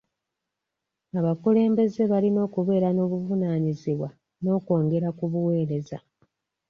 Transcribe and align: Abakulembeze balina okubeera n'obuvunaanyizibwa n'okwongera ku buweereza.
Abakulembeze 1.19 2.01
balina 2.11 2.39
okubeera 2.47 2.89
n'obuvunaanyizibwa 2.93 4.09
n'okwongera 4.43 5.09
ku 5.17 5.25
buweereza. 5.31 5.97